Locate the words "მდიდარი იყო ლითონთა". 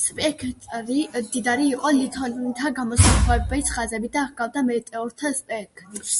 1.22-2.70